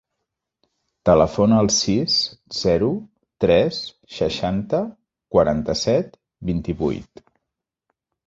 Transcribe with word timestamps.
Telefona 1.09 1.57
al 1.63 1.67
sis, 1.75 2.13
zero, 2.59 2.87
tres, 3.45 3.83
seixanta, 4.19 4.81
quaranta-set, 5.37 6.17
vint-i-vuit. 6.51 7.23